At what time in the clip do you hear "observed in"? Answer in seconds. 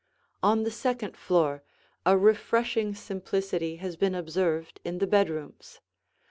4.15-4.97